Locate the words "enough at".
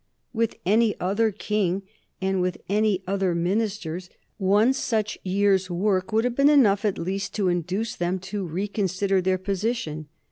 6.49-6.97